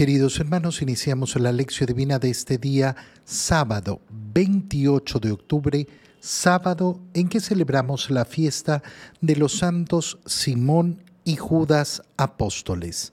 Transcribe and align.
Queridos 0.00 0.40
hermanos, 0.40 0.80
iniciamos 0.80 1.36
la 1.36 1.52
lección 1.52 1.86
divina 1.86 2.18
de 2.18 2.30
este 2.30 2.56
día, 2.56 2.96
sábado 3.26 4.00
28 4.32 5.18
de 5.18 5.30
octubre, 5.30 5.86
sábado 6.20 6.98
en 7.12 7.28
que 7.28 7.38
celebramos 7.38 8.08
la 8.08 8.24
fiesta 8.24 8.82
de 9.20 9.36
los 9.36 9.58
santos 9.58 10.18
Simón 10.24 11.02
y 11.22 11.36
Judas 11.36 12.02
apóstoles. 12.16 13.12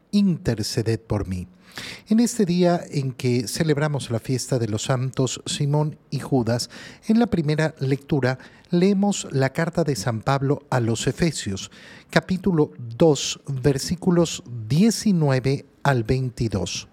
interceded 0.11 0.99
por 0.99 1.27
mí. 1.27 1.47
En 2.09 2.19
este 2.19 2.45
día 2.45 2.81
en 2.89 3.13
que 3.13 3.47
celebramos 3.47 4.11
la 4.11 4.19
fiesta 4.19 4.59
de 4.59 4.67
los 4.67 4.83
santos 4.83 5.41
Simón 5.45 5.97
y 6.09 6.19
Judas, 6.19 6.69
en 7.07 7.19
la 7.19 7.27
primera 7.27 7.75
lectura 7.79 8.39
leemos 8.69 9.27
la 9.31 9.53
carta 9.53 9.83
de 9.83 9.95
San 9.95 10.21
Pablo 10.21 10.63
a 10.69 10.79
los 10.79 11.07
Efesios, 11.07 11.71
capítulo 12.09 12.71
2, 12.97 13.41
versículos 13.61 14.43
19 14.67 15.65
al 15.83 16.03
22. 16.03 16.87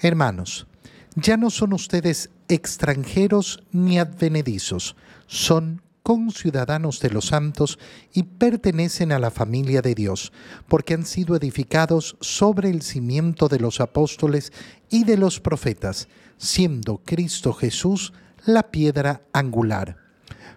Hermanos, 0.00 0.66
ya 1.14 1.36
no 1.36 1.50
son 1.50 1.72
ustedes 1.72 2.30
extranjeros 2.48 3.62
ni 3.72 3.98
advenedizos, 3.98 4.96
son 5.26 5.82
ciudadanos 6.32 7.00
de 7.00 7.10
los 7.10 7.26
santos 7.26 7.78
y 8.12 8.22
pertenecen 8.22 9.10
a 9.10 9.18
la 9.18 9.30
familia 9.30 9.82
de 9.82 9.94
Dios, 9.94 10.32
porque 10.68 10.94
han 10.94 11.04
sido 11.04 11.34
edificados 11.34 12.16
sobre 12.20 12.70
el 12.70 12.82
cimiento 12.82 13.48
de 13.48 13.58
los 13.58 13.80
apóstoles 13.80 14.52
y 14.88 15.04
de 15.04 15.16
los 15.16 15.40
profetas, 15.40 16.08
siendo 16.38 16.98
Cristo 16.98 17.52
Jesús 17.52 18.12
la 18.44 18.70
piedra 18.70 19.22
angular. 19.32 19.96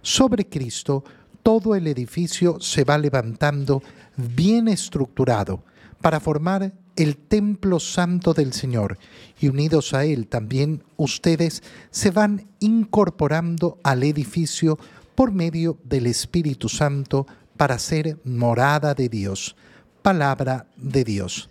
Sobre 0.03 0.47
Cristo 0.47 1.03
todo 1.41 1.73
el 1.73 1.87
edificio 1.87 2.59
se 2.59 2.83
va 2.83 2.97
levantando 2.97 3.81
bien 4.17 4.67
estructurado 4.67 5.63
para 5.99 6.19
formar 6.19 6.73
el 6.95 7.17
templo 7.17 7.79
santo 7.79 8.33
del 8.33 8.53
Señor, 8.53 8.99
y 9.39 9.47
unidos 9.47 9.93
a 9.93 10.05
Él 10.05 10.27
también 10.27 10.83
ustedes 10.97 11.63
se 11.91 12.11
van 12.11 12.47
incorporando 12.59 13.79
al 13.83 14.03
edificio 14.03 14.77
por 15.19 15.33
medio 15.33 15.77
del 15.83 16.07
Espíritu 16.07 16.69
Santo 16.69 17.27
para 17.57 17.77
ser 17.77 18.19
morada 18.23 18.93
de 18.93 19.09
Dios, 19.09 19.57
palabra 20.01 20.67
de 20.77 21.03
Dios. 21.03 21.49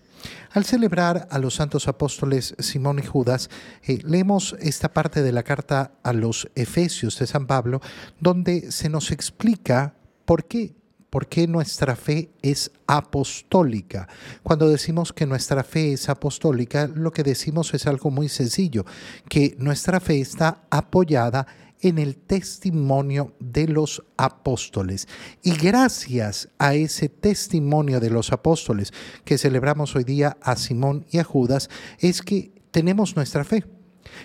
Al 0.53 0.65
celebrar 0.65 1.29
a 1.31 1.39
los 1.39 1.57
santos 1.57 1.87
apóstoles 1.87 2.55
Simón 2.61 2.99
y 2.99 3.03
Judas, 3.03 3.51
eh, 3.87 3.99
leemos 4.05 4.57
esta 4.61 4.95
parte 4.95 5.23
de 5.23 5.33
la 5.33 5.43
carta 5.43 5.93
a 6.03 6.15
los 6.15 6.49
Efesios 6.55 7.19
de 7.19 7.27
San 7.27 7.47
Pablo, 7.47 7.83
donde 8.21 8.73
se 8.73 8.89
nos 8.89 9.11
explica 9.11 9.93
por 10.25 10.47
qué 10.47 10.75
¿Por 11.11 11.27
qué 11.27 11.47
nuestra 11.47 11.97
fe 11.97 12.33
es 12.43 12.71
apostólica? 12.87 14.09
Cuando 14.43 14.69
decimos 14.69 15.15
que 15.15 15.25
nuestra 15.25 15.65
fe 15.65 15.95
es 15.95 16.11
apostólica, 16.11 16.87
lo 16.87 17.13
que 17.13 17.23
decimos 17.23 17.73
es 17.73 17.87
algo 17.87 18.11
muy 18.11 18.29
sencillo, 18.29 18.85
que 19.27 19.57
nuestra 19.59 20.01
fe 20.01 20.21
está 20.21 20.65
apoyada 20.69 21.47
en 21.49 21.68
el 21.99 22.17
testimonio 22.17 23.35
de 23.39 23.69
los 23.69 24.03
apóstoles. 24.17 25.07
Y 25.43 25.57
gracias 25.57 26.49
a 26.59 26.75
ese 26.75 27.09
testimonio 27.09 28.01
de 28.01 28.11
los 28.11 28.33
apóstoles 28.33 28.93
que 29.25 29.39
celebramos 29.39 29.95
hoy 29.95 30.05
día 30.05 30.37
a 30.43 30.57
Simón 30.57 31.07
y 31.11 31.19
a 31.19 31.25
Judas, 31.25 31.71
es 31.99 32.23
que 32.23 32.51
tenemos 32.71 33.17
nuestra 33.17 33.45
fe. 33.45 33.65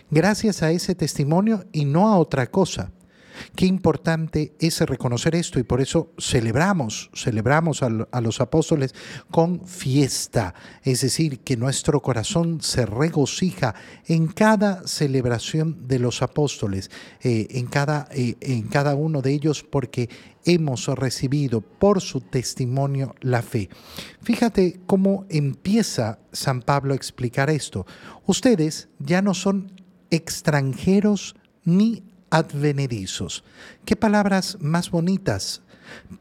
Gracias 0.10 0.64
a 0.64 0.72
ese 0.72 0.96
testimonio 0.96 1.66
y 1.72 1.86
no 1.86 2.08
a 2.08 2.18
otra 2.18 2.48
cosa. 2.48 2.92
Qué 3.56 3.66
importante 3.66 4.54
es 4.60 4.80
reconocer 4.82 5.36
esto 5.36 5.60
y 5.60 5.64
por 5.64 5.82
eso 5.82 6.12
celebramos, 6.18 7.10
celebramos 7.14 7.84
a, 7.84 7.90
los 8.22 8.42
apóstoles 8.42 8.94
con 9.32 9.66
fiesta, 9.66 10.54
es 10.84 11.02
decir, 11.02 11.40
que 11.40 11.58
nuestro 11.58 12.02
corazón 12.02 12.62
se 12.62 12.86
regocija 12.86 13.76
en 14.08 14.28
cada 14.28 14.88
celebración 14.88 15.88
de 15.88 16.00
los 16.00 16.22
apóstoles, 16.22 16.90
eh, 17.22 17.48
en, 17.52 17.68
cada, 17.68 18.08
eh, 18.12 18.36
en 18.42 18.64
cada 18.64 18.96
uno 18.96 19.22
de 19.22 19.34
ellos, 19.34 19.64
porque 19.64 20.10
hemos 20.46 20.88
recibido 20.88 21.62
por 21.62 22.02
su 22.02 22.22
testimonio 22.22 23.16
la 23.22 23.42
fe. 23.42 23.70
Fíjate 24.22 24.82
cómo 24.86 25.26
empieza 25.30 26.20
San 26.32 26.62
Pablo 26.62 26.94
a 26.94 26.98
explicar 26.98 27.50
esto. 27.50 27.86
Ustedes 28.26 28.90
ya 29.00 29.22
no 29.22 29.34
son 29.34 29.72
extranjeros 30.10 31.36
ni 31.64 32.04
advenedizos. 32.34 33.44
Qué 33.86 33.96
palabras 33.96 34.58
más 34.60 34.90
bonitas, 34.90 35.62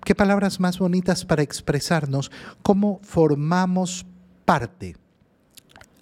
qué 0.05 0.15
palabras 0.15 0.61
más 0.61 0.79
bonitas 0.79 1.25
para 1.25 1.43
expresarnos 1.43 2.31
cómo 2.63 3.01
formamos 3.03 4.05
parte. 4.45 4.95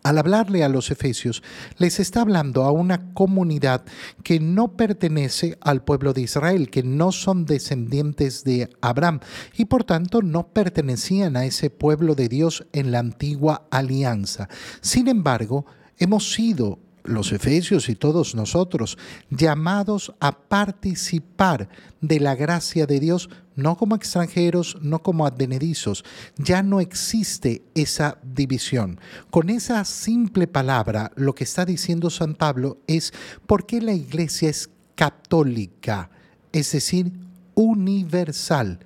Al 0.03 0.19
hablarle 0.19 0.65
a 0.65 0.69
los 0.69 0.91
efesios, 0.91 1.45
les 1.77 2.01
está 2.01 2.23
hablando 2.23 2.65
a 2.65 2.73
una 2.73 3.13
comunidad 3.13 3.85
que 4.25 4.41
no 4.41 4.77
pertenece 4.77 5.59
al 5.61 5.85
pueblo 5.85 6.13
de 6.13 6.23
Israel, 6.23 6.71
que 6.71 6.83
no 6.83 7.13
son 7.13 7.45
descendientes 7.45 8.43
de 8.43 8.69
Abraham 8.81 9.21
y 9.57 9.67
por 9.67 9.85
tanto 9.85 10.23
no 10.23 10.49
pertenecían 10.49 11.37
a 11.37 11.45
ese 11.45 11.71
pueblo 11.71 12.17
de 12.17 12.29
Dios 12.29 12.67
en 12.73 12.91
la 12.91 12.99
antigua 12.99 13.69
alianza. 13.71 14.49
Sin 14.81 15.07
embargo, 15.07 15.67
hemos 15.99 16.33
sido 16.33 16.81
los 17.05 17.33
efesios 17.33 17.89
y 17.89 17.95
todos 17.95 18.35
nosotros, 18.35 18.99
llamados 19.31 20.13
a 20.21 20.39
participar 20.39 21.69
de 22.01 22.21
la 22.21 22.35
gracia 22.35 22.87
de 22.87 23.01
Dios, 23.01 23.29
no 23.57 23.77
como 23.77 23.95
extranjeros, 23.95 24.77
no 24.81 25.03
como 25.03 25.27
advenedizos. 25.27 26.05
Ya 26.37 26.63
no 26.63 26.81
existe 26.81 27.63
esa 27.75 28.19
división. 28.23 28.99
Con 29.31 29.51
esa 29.51 29.85
simple 29.85 30.47
palabra, 30.47 31.13
lo 31.17 31.35
que 31.35 31.45
está 31.45 31.65
diciendo 31.65 32.11
San 32.11 32.35
Pablo 32.35 32.79
es 32.87 33.13
por 33.47 33.67
qué 33.67 33.81
la 33.81 33.93
iglesia 33.93 34.49
es 34.49 34.71
católica, 34.95 36.11
es 36.53 36.73
decir, 36.73 37.13
universal. 37.55 38.81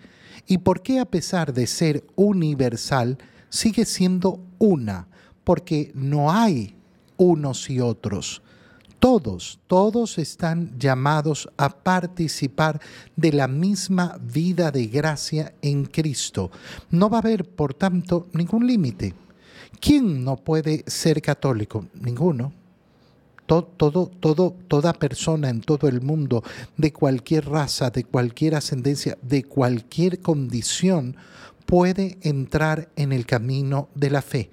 ¿Y 0.47 0.59
por 0.59 0.83
qué 0.83 1.01
a 1.01 1.07
pesar 1.07 1.53
de 1.53 1.67
ser 1.67 2.05
universal, 2.17 3.19
sigue 3.49 3.85
siendo 3.85 4.41
una? 4.59 5.09
Porque 5.45 5.91
no 5.95 6.33
hay 6.33 6.77
unos 7.17 7.71
y 7.71 7.81
otros. 7.81 8.43
Todos, 8.99 9.61
todos 9.67 10.17
están 10.17 10.79
llamados 10.79 11.49
a 11.59 11.69
participar 11.69 12.81
de 13.17 13.33
la 13.33 13.49
misma 13.49 14.19
vida 14.19 14.71
de 14.71 14.87
gracia 14.87 15.53
en 15.61 15.85
Cristo. 15.85 16.51
No 16.91 17.11
va 17.11 17.19
a 17.19 17.21
haber, 17.21 17.45
por 17.45 17.75
tanto, 17.75 18.29
ningún 18.33 18.67
límite. 18.67 19.13
¿Quién 19.79 20.25
no 20.25 20.37
puede 20.37 20.85
ser 20.87 21.21
católico? 21.21 21.85
Ninguno. 22.01 22.55
Todo, 23.45 23.65
todo, 23.65 24.11
todo, 24.21 24.57
toda 24.69 24.95
persona 24.95 25.51
en 25.51 25.61
todo 25.61 25.87
el 25.87 26.01
mundo, 26.01 26.43
de 26.79 26.91
cualquier 26.91 27.45
raza, 27.47 27.91
de 27.91 28.05
cualquier 28.05 28.55
ascendencia, 28.55 29.19
de 29.21 29.45
cualquier 29.45 30.21
condición, 30.21 31.17
puede 31.67 32.17
entrar 32.23 32.89
en 32.97 33.13
el 33.13 33.27
camino 33.27 33.91
de 33.95 34.09
la 34.09 34.23
fe. 34.23 34.51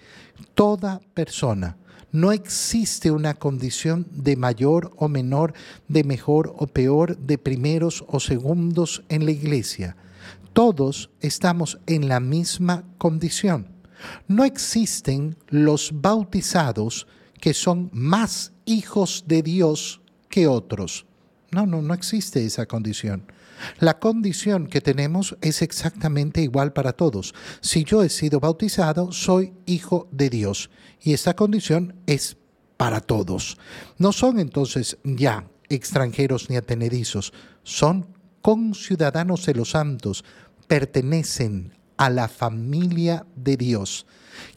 Toda 0.56 1.00
persona. 1.14 1.78
No 2.12 2.32
existe 2.34 3.10
una 3.10 3.36
condición 3.36 4.06
de 4.12 4.36
mayor 4.36 4.92
o 4.98 5.08
menor, 5.08 5.54
de 5.88 6.04
mejor 6.04 6.54
o 6.58 6.68
peor, 6.68 7.18
de 7.18 7.38
primeros 7.38 8.04
o 8.08 8.20
segundos 8.20 9.04
en 9.08 9.26
la 9.26 9.32
iglesia. 9.32 9.96
Todos 10.54 11.10
estamos 11.22 11.80
en 11.88 12.10
la 12.10 12.20
misma 12.20 12.84
condición. 12.98 13.68
No 14.28 14.44
existen 14.44 15.38
los 15.48 15.92
bautizados 15.94 17.08
que 17.40 17.54
son 17.54 17.90
más 17.94 18.52
hijos 18.66 19.24
de 19.28 19.42
Dios 19.42 20.02
que 20.28 20.48
otros. 20.48 21.06
No, 21.52 21.66
no, 21.66 21.82
no 21.82 21.94
existe 21.94 22.46
esa 22.46 22.66
condición. 22.66 23.26
La 23.80 24.00
condición 24.00 24.68
que 24.68 24.82
tenemos 24.82 25.38
es 25.42 25.62
exactamente 25.62 26.42
igual 26.42 26.74
para 26.74 26.94
todos. 26.94 27.36
Si 27.60 27.84
yo 27.84 28.04
he 28.04 28.10
sido 28.10 28.40
bautizado, 28.40 29.12
soy 29.12 29.54
hijo 29.66 30.08
de 30.12 30.30
Dios. 30.30 30.70
Y 31.02 31.14
esta 31.14 31.36
condición 31.36 31.96
es 32.08 32.38
para 32.78 33.02
todos. 33.02 33.58
No 33.98 34.12
son 34.12 34.40
entonces 34.40 34.98
ya 35.04 35.46
extranjeros 35.70 36.50
ni 36.50 36.56
atenedizos, 36.56 37.34
son 37.64 38.08
conciudadanos 38.42 39.46
de 39.46 39.54
los 39.54 39.72
santos, 39.72 40.26
pertenecen 40.68 41.74
a 41.98 42.10
la 42.10 42.28
familia 42.28 43.26
de 43.36 43.58
Dios. 43.58 44.06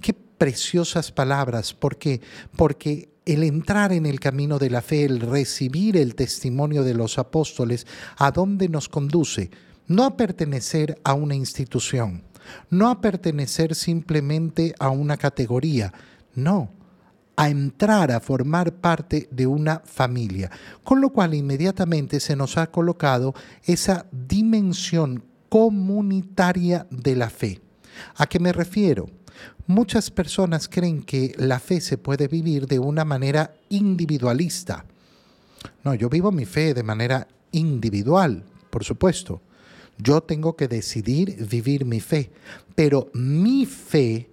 Qué 0.00 0.14
preciosas 0.14 1.12
palabras, 1.12 1.74
¿por 1.74 1.98
qué? 1.98 2.20
Porque 2.56 3.13
el 3.24 3.42
entrar 3.42 3.92
en 3.92 4.06
el 4.06 4.20
camino 4.20 4.58
de 4.58 4.70
la 4.70 4.82
fe, 4.82 5.04
el 5.04 5.20
recibir 5.20 5.96
el 5.96 6.14
testimonio 6.14 6.84
de 6.84 6.94
los 6.94 7.18
apóstoles, 7.18 7.86
¿a 8.16 8.30
dónde 8.30 8.68
nos 8.68 8.88
conduce? 8.88 9.50
No 9.86 10.04
a 10.04 10.16
pertenecer 10.16 11.00
a 11.04 11.14
una 11.14 11.34
institución, 11.34 12.22
no 12.70 12.90
a 12.90 13.00
pertenecer 13.00 13.74
simplemente 13.74 14.74
a 14.78 14.90
una 14.90 15.16
categoría, 15.16 15.92
no, 16.34 16.70
a 17.36 17.48
entrar 17.48 18.12
a 18.12 18.20
formar 18.20 18.74
parte 18.74 19.28
de 19.30 19.46
una 19.46 19.80
familia, 19.84 20.50
con 20.82 21.00
lo 21.00 21.10
cual 21.10 21.34
inmediatamente 21.34 22.20
se 22.20 22.36
nos 22.36 22.56
ha 22.56 22.70
colocado 22.70 23.34
esa 23.64 24.06
dimensión 24.12 25.24
comunitaria 25.48 26.86
de 26.90 27.16
la 27.16 27.30
fe. 27.30 27.60
¿A 28.16 28.26
qué 28.26 28.38
me 28.38 28.52
refiero? 28.52 29.06
Muchas 29.66 30.10
personas 30.10 30.68
creen 30.68 31.02
que 31.02 31.34
la 31.38 31.58
fe 31.58 31.80
se 31.80 31.98
puede 31.98 32.28
vivir 32.28 32.66
de 32.66 32.78
una 32.78 33.04
manera 33.04 33.54
individualista. 33.68 34.84
No, 35.82 35.94
yo 35.94 36.08
vivo 36.08 36.30
mi 36.32 36.44
fe 36.44 36.74
de 36.74 36.82
manera 36.82 37.26
individual, 37.52 38.44
por 38.70 38.84
supuesto. 38.84 39.40
Yo 39.98 40.20
tengo 40.22 40.56
que 40.56 40.68
decidir 40.68 41.46
vivir 41.48 41.84
mi 41.84 42.00
fe, 42.00 42.30
pero 42.74 43.10
mi 43.14 43.64
fe 43.64 44.28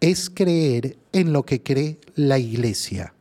es 0.00 0.28
creer 0.28 0.98
en 1.12 1.32
lo 1.32 1.44
que 1.44 1.62
cree 1.62 1.98
la 2.14 2.38
iglesia. 2.38 3.14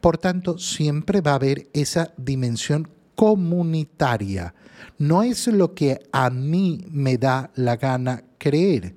Por 0.00 0.18
tanto, 0.18 0.58
siempre 0.58 1.20
va 1.20 1.32
a 1.32 1.36
haber 1.36 1.68
esa 1.72 2.12
dimensión 2.16 2.88
comunitaria. 3.14 4.54
No 4.98 5.22
es 5.22 5.46
lo 5.46 5.74
que 5.74 6.00
a 6.12 6.30
mí 6.30 6.84
me 6.90 7.18
da 7.18 7.50
la 7.54 7.76
gana 7.76 8.24
creer. 8.38 8.94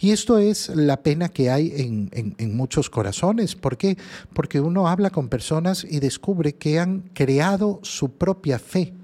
Y 0.00 0.10
esto 0.10 0.38
es 0.38 0.68
la 0.68 1.02
pena 1.02 1.28
que 1.28 1.50
hay 1.50 1.72
en, 1.76 2.56
muchos 2.56 2.90
corazones. 2.90 3.54
¿Por 3.54 3.76
qué? 3.76 3.96
Porque 4.32 4.60
uno 4.60 4.88
habla 4.88 5.10
con 5.10 5.28
personas 5.28 5.84
y 5.88 6.00
descubre 6.00 6.54
que 6.54 6.78
han 6.78 7.10
creado 7.14 7.80
su 7.82 8.12
propia 8.12 8.58
fe. 8.58 8.94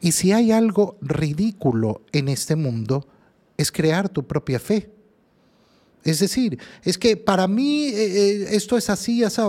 Y 0.00 0.12
si 0.12 0.32
hay 0.32 0.52
algo 0.52 0.96
ridículo 1.00 2.02
en 2.12 2.28
este 2.28 2.56
mundo, 2.56 3.08
es 3.56 3.72
crear 3.72 4.08
tu 4.08 4.26
propia 4.26 4.58
fe. 4.58 4.90
Es 6.04 6.18
decir, 6.18 6.58
es 6.82 6.98
que 6.98 7.16
para 7.16 7.46
mí 7.46 7.86
eh, 7.86 7.92
eh, 7.94 8.46
esto 8.52 8.76
es 8.76 8.90
así, 8.90 9.22
así 9.22 9.40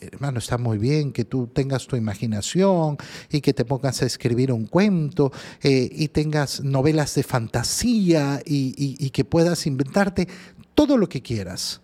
hermano, 0.00 0.38
está 0.38 0.58
muy 0.58 0.78
bien 0.78 1.12
que 1.12 1.24
tú 1.24 1.46
tengas 1.46 1.86
tu 1.86 1.96
imaginación 1.96 2.96
y 3.30 3.40
que 3.40 3.54
te 3.54 3.64
pongas 3.64 4.02
a 4.02 4.06
escribir 4.06 4.52
un 4.52 4.66
cuento 4.66 5.32
eh, 5.62 5.88
y 5.90 6.08
tengas 6.08 6.62
novelas 6.62 7.14
de 7.14 7.22
fantasía 7.22 8.42
y, 8.44 9.10
que 9.10 9.24
puedas 9.24 9.66
inventarte 9.66 10.28
todo 10.74 10.96
lo 10.96 11.08
que 11.08 11.22
quieras. 11.22 11.80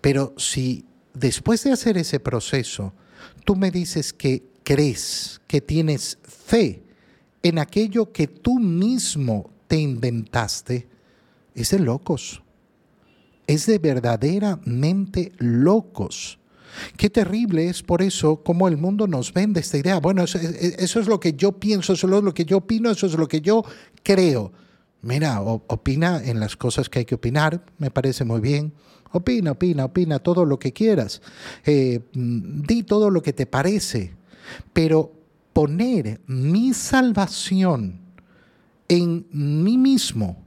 Pero 0.00 0.34
si 0.36 0.84
después 1.14 1.64
de 1.64 1.72
hacer 1.72 1.96
ese 1.96 2.20
proceso, 2.20 2.92
tú 3.44 3.56
me 3.56 3.70
dices 3.70 4.12
que 4.12 4.42
crees, 4.62 5.40
que 5.46 5.60
tienes 5.60 6.18
fe 6.22 6.82
en 7.42 7.58
aquello 7.58 8.12
que 8.12 8.26
tú 8.26 8.58
mismo 8.58 9.50
te 9.66 9.76
inventaste, 9.76 10.88
es 11.54 11.70
de 11.70 11.78
locos. 11.78 12.42
Es 13.46 13.66
de 13.66 13.78
verdaderamente 13.78 15.32
locos. 15.38 16.38
Qué 16.96 17.10
terrible 17.10 17.68
es 17.68 17.82
por 17.82 18.02
eso 18.02 18.42
cómo 18.42 18.68
el 18.68 18.76
mundo 18.76 19.06
nos 19.06 19.32
vende 19.32 19.60
esta 19.60 19.78
idea. 19.78 20.00
Bueno, 20.00 20.24
eso, 20.24 20.38
es 20.38 21.06
lo 21.06 21.20
que 21.20 21.34
yo 21.34 21.52
pienso, 21.52 21.92
eso 21.92 22.06
es 22.06 22.22
lo 22.22 22.34
que 22.34 22.44
yo 22.44 22.58
opino, 22.58 22.90
eso 22.90 23.06
es 23.06 23.14
lo 23.14 23.28
que 23.28 23.40
yo 23.40 23.64
creo. 24.02 24.52
Mira, 25.02 25.40
opina 25.42 26.22
en 26.24 26.40
las 26.40 26.56
cosas 26.56 26.88
que 26.88 27.00
hay 27.00 27.04
que 27.04 27.16
opinar, 27.16 27.64
me 27.78 27.90
parece 27.90 28.24
muy 28.24 28.40
bien. 28.40 28.72
Opina, 29.12 29.52
opina, 29.52 29.84
opina 29.84 30.18
todo 30.18 30.44
lo 30.44 30.58
que 30.58 30.72
quieras. 30.72 31.22
Eh, 31.64 32.00
mm, 32.14 32.62
di 32.62 32.82
todo 32.82 33.10
lo 33.10 33.22
que 33.22 33.32
te 33.32 33.46
parece. 33.46 34.12
Pero 34.72 35.12
poner 35.52 36.20
mi 36.26 36.74
salvación 36.74 38.00
en 38.88 39.26
mí 39.30 39.78
mismo, 39.78 40.42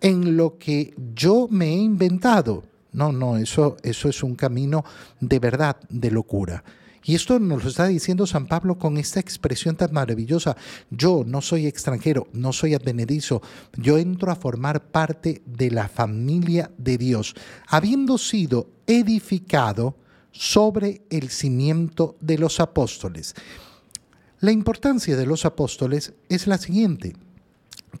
en 0.00 0.36
lo 0.36 0.56
que 0.58 0.94
yo 1.14 1.48
me 1.50 1.68
he 1.68 1.78
inventado, 1.78 2.64
no, 2.96 3.12
no, 3.12 3.36
eso, 3.36 3.76
eso 3.82 4.08
es 4.08 4.22
un 4.22 4.34
camino 4.34 4.82
de 5.20 5.38
verdad, 5.38 5.76
de 5.90 6.10
locura. 6.10 6.64
Y 7.04 7.14
esto 7.14 7.38
nos 7.38 7.62
lo 7.62 7.68
está 7.68 7.86
diciendo 7.86 8.26
San 8.26 8.46
Pablo 8.46 8.78
con 8.78 8.96
esta 8.96 9.20
expresión 9.20 9.76
tan 9.76 9.92
maravillosa. 9.92 10.56
Yo 10.90 11.22
no 11.24 11.42
soy 11.42 11.66
extranjero, 11.66 12.26
no 12.32 12.54
soy 12.54 12.74
advenedizo, 12.74 13.42
yo 13.76 13.98
entro 13.98 14.32
a 14.32 14.34
formar 14.34 14.86
parte 14.88 15.42
de 15.44 15.70
la 15.70 15.88
familia 15.88 16.72
de 16.78 16.96
Dios, 16.96 17.34
habiendo 17.68 18.16
sido 18.16 18.70
edificado 18.86 19.94
sobre 20.32 21.02
el 21.10 21.28
cimiento 21.28 22.16
de 22.20 22.38
los 22.38 22.60
apóstoles. 22.60 23.34
La 24.40 24.52
importancia 24.52 25.16
de 25.16 25.26
los 25.26 25.44
apóstoles 25.44 26.14
es 26.30 26.46
la 26.46 26.56
siguiente. 26.56 27.14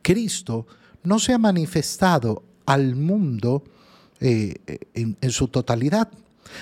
Cristo 0.00 0.66
no 1.02 1.18
se 1.18 1.34
ha 1.34 1.38
manifestado 1.38 2.42
al 2.64 2.96
mundo 2.96 3.62
eh, 4.20 4.54
en, 4.94 5.16
en 5.20 5.30
su 5.30 5.48
totalidad. 5.48 6.10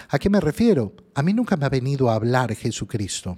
¿A 0.08 0.18
qué 0.18 0.30
me 0.30 0.40
refiero? 0.40 0.92
A 1.14 1.22
mí 1.22 1.32
nunca 1.32 1.56
me 1.56 1.66
ha 1.66 1.68
venido 1.70 2.10
a 2.10 2.14
hablar 2.14 2.54
Jesucristo. 2.54 3.36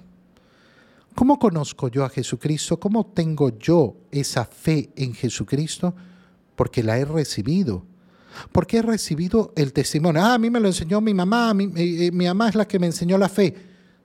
¿Cómo 1.15 1.39
conozco 1.39 1.87
yo 1.87 2.05
a 2.05 2.09
Jesucristo? 2.09 2.79
¿Cómo 2.79 3.07
tengo 3.07 3.57
yo 3.57 3.95
esa 4.11 4.45
fe 4.45 4.91
en 4.95 5.13
Jesucristo? 5.13 5.95
Porque 6.55 6.83
la 6.83 6.99
he 6.99 7.05
recibido. 7.05 7.83
Porque 8.51 8.77
he 8.77 8.81
recibido 8.83 9.51
el 9.55 9.73
testimonio. 9.73 10.21
Ah, 10.21 10.35
a 10.35 10.37
mí 10.37 10.49
me 10.49 10.59
lo 10.59 10.67
enseñó 10.67 11.01
mi 11.01 11.13
mamá, 11.13 11.53
mi, 11.55 11.67
mi, 11.67 12.11
mi 12.11 12.25
mamá 12.25 12.49
es 12.49 12.55
la 12.55 12.67
que 12.67 12.77
me 12.77 12.85
enseñó 12.85 13.17
la 13.17 13.29
fe. 13.29 13.55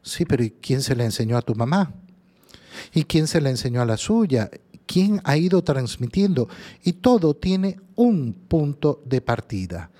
Sí, 0.00 0.24
pero 0.24 0.42
¿y 0.42 0.52
quién 0.52 0.80
se 0.80 0.96
le 0.96 1.04
enseñó 1.04 1.36
a 1.36 1.42
tu 1.42 1.54
mamá? 1.54 1.92
¿Y 2.94 3.04
quién 3.04 3.26
se 3.26 3.40
le 3.40 3.50
enseñó 3.50 3.82
a 3.82 3.86
la 3.86 3.98
suya? 3.98 4.50
¿Quién 4.86 5.20
ha 5.24 5.36
ido 5.36 5.62
transmitiendo? 5.62 6.48
Y 6.82 6.94
todo 6.94 7.34
tiene 7.34 7.78
un 7.94 8.32
punto 8.32 9.02
de 9.04 9.20
partida 9.20 9.90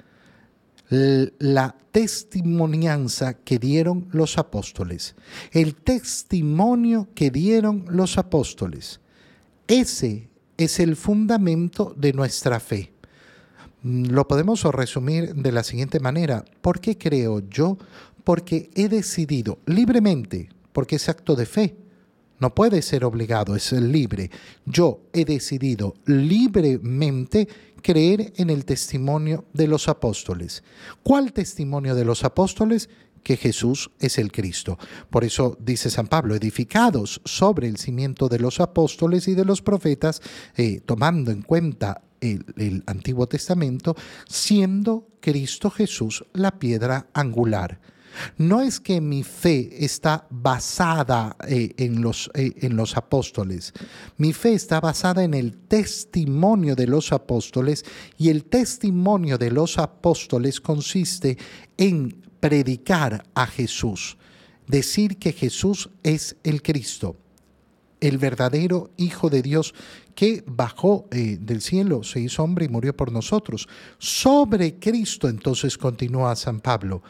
la 0.93 1.75
testimonianza 1.91 3.35
que 3.35 3.59
dieron 3.59 4.09
los 4.13 4.37
apóstoles, 4.37 5.15
el 5.51 5.75
testimonio 5.75 7.09
que 7.15 7.31
dieron 7.31 7.87
los 7.89 8.19
apóstoles. 8.19 9.01
Ese 9.67 10.29
es 10.59 10.81
el 10.81 10.97
fundamento 10.97 11.95
de 11.97 12.13
nuestra 12.13 12.61
fe. 12.61 12.93
Mm, 13.83 14.11
lo 14.11 14.29
podemos 14.29 14.63
resumir 14.65 15.35
de 15.35 15.53
la 15.53 15.63
siguiente 15.63 15.99
manera. 15.99 16.45
¿Por 16.61 16.79
qué 16.81 16.99
creo 16.99 17.41
yo? 17.49 17.79
Porque 18.23 18.71
he 18.75 18.89
decidido 18.89 19.61
libremente, 19.65 20.51
porque 20.75 20.97
es 20.97 21.09
acto 21.09 21.37
de 21.37 21.47
fe. 21.47 21.77
No 22.43 22.57
puede 22.57 22.83
ser 22.83 23.05
obligado, 23.05 23.55
es 23.55 23.71
libre. 23.71 24.29
Yo 24.67 25.03
he 25.13 25.25
decidido 25.25 25.95
libremente 26.07 27.47
creer 27.81 28.33
en 28.35 28.51
el 28.51 28.65
testimonio 28.65 29.45
de 29.53 29.69
los 29.69 29.87
apóstoles. 29.87 30.65
¿Cuál 31.05 31.33
testimonio 31.33 31.95
de 31.95 32.05
los 32.05 32.25
apóstoles? 32.25 32.91
que 33.23 33.37
Jesús 33.37 33.93
es 34.01 34.19
el 34.19 34.33
Cristo. 34.33 34.77
Por 35.09 35.23
eso 35.23 35.57
dice 35.61 35.91
San 35.91 36.09
Pablo, 36.09 36.35
edificados 36.35 37.21
sobre 37.25 37.69
el 37.69 37.77
cimiento 37.77 38.29
de 38.29 38.41
los 38.41 38.59
apóstoles 38.59 39.29
y 39.29 39.37
de 39.37 39.45
los 39.45 39.63
profetas, 39.63 40.21
eh, 40.57 40.81
tomando 40.85 41.31
en 41.31 41.43
cuenta 41.43 42.03
el, 42.21 42.45
el 42.57 42.83
Antiguo 42.87 43.29
Testamento, 43.29 43.95
siendo 44.27 45.07
Cristo 45.21 45.71
Jesús 45.71 46.25
la 46.33 46.59
piedra 46.59 47.07
angular. 47.15 47.79
No 48.37 48.61
es 48.61 48.81
que 48.81 49.01
mi 49.01 49.23
fe 49.23 49.85
está 49.85 50.27
basada 50.31 51.37
eh, 51.49 51.75
en, 51.77 52.01
los, 52.01 52.31
eh, 52.35 52.53
en 52.57 52.77
los 52.77 52.97
apóstoles. 52.97 53.73
Mi 54.17 54.33
fe 54.33 54.55
está 54.55 54.81
basada 54.81 55.25
en 55.25 55.35
el 55.35 55.57
testimonio 55.57 56.75
de 56.75 56.87
los 56.87 57.13
apóstoles 57.13 57.85
y 58.19 58.29
el 58.29 58.45
testimonio 58.45 59.39
de 59.39 59.51
los 59.51 59.79
apóstoles 59.79 60.61
consiste 60.61 61.39
en 61.77 62.23
predicar 62.41 63.25
a 63.35 63.47
Jesús, 63.47 64.17
decir 64.67 65.19
que 65.19 65.33
Jesús 65.33 65.91
es 66.03 66.37
el 66.43 66.63
Cristo 66.63 67.17
el 68.03 68.19
verdadero 68.19 68.91
Hijo 68.97 69.31
de 69.31 69.43
Dios 69.43 69.75
que 70.15 70.45
bajó 70.47 71.07
eh, 71.11 71.39
del 71.41 71.63
cielo, 71.63 72.03
se 72.03 72.21
hizo 72.21 72.43
hombre 72.43 72.67
y 72.67 72.69
murió 72.69 72.95
por 72.95 73.13
nosotros. 73.13 73.69
Sobre 73.99 74.75
Cristo, 74.75 75.29
entonces 75.29 75.79
continúa 75.79 76.37
San 76.37 76.61
Pablo, 76.61 77.03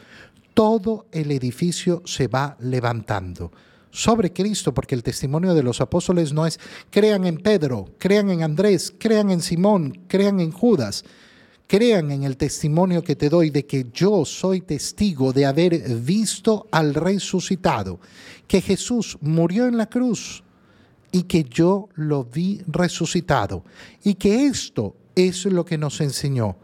todo 0.53 1.07
el 1.11 1.31
edificio 1.31 2.01
se 2.05 2.27
va 2.27 2.57
levantando 2.59 3.51
sobre 3.93 4.33
Cristo, 4.33 4.73
porque 4.73 4.95
el 4.95 5.03
testimonio 5.03 5.53
de 5.53 5.63
los 5.63 5.79
apóstoles 5.79 6.33
no 6.33 6.47
es 6.47 6.59
crean 6.89 7.25
en 7.25 7.37
Pedro, 7.37 7.91
crean 7.99 8.31
en 8.31 8.41
Andrés, 8.41 8.93
crean 8.97 9.29
en 9.29 9.41
Simón, 9.41 9.99
crean 10.07 10.39
en 10.39 10.51
Judas, 10.51 11.05
crean 11.67 12.11
en 12.11 12.23
el 12.23 12.35
testimonio 12.35 13.03
que 13.03 13.15
te 13.15 13.29
doy 13.29 13.51
de 13.51 13.65
que 13.65 13.87
yo 13.93 14.25
soy 14.25 14.61
testigo 14.61 15.31
de 15.31 15.45
haber 15.45 15.79
visto 15.99 16.67
al 16.71 16.95
resucitado, 16.95 17.99
que 18.47 18.61
Jesús 18.61 19.17
murió 19.21 19.67
en 19.67 19.77
la 19.77 19.87
cruz 19.87 20.43
y 21.11 21.23
que 21.23 21.43
yo 21.43 21.89
lo 21.93 22.23
vi 22.23 22.61
resucitado, 22.65 23.63
y 24.03 24.15
que 24.15 24.47
esto 24.47 24.95
es 25.15 25.45
lo 25.45 25.63
que 25.63 25.77
nos 25.77 26.01
enseñó 26.01 26.57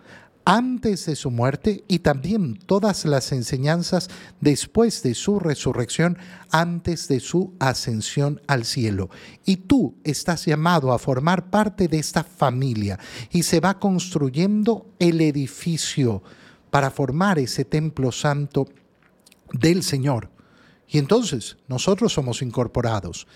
antes 0.46 1.06
de 1.06 1.16
su 1.16 1.32
muerte 1.32 1.84
y 1.88 2.00
también 2.00 2.58
todas 2.58 3.06
las 3.06 3.32
enseñanzas 3.32 4.10
después 4.42 5.04
de 5.04 5.14
su 5.14 5.40
resurrección, 5.40 6.18
antes 6.50 7.08
de 7.08 7.20
su 7.20 7.54
ascensión 7.60 8.42
al 8.48 8.66
cielo. 8.66 9.10
Y 9.46 9.58
tú 9.58 9.96
estás 10.04 10.46
llamado 10.46 10.92
a 10.92 11.00
formar 11.00 11.50
parte 11.50 11.88
de 11.88 12.00
esta 12.00 12.24
familia 12.24 13.00
y 13.32 13.44
se 13.44 13.60
va 13.60 13.80
construyendo 13.80 14.88
el 15.00 15.22
edificio 15.22 16.24
para 16.70 16.92
formar 16.92 17.40
ese 17.40 17.66
templo 17.66 18.12
santo 18.12 18.68
del 19.54 19.84
Señor. 19.84 20.30
Y 20.88 20.98
entonces 20.98 21.58
nosotros 21.68 22.14
somos 22.14 22.42
incorporados. 22.42 23.28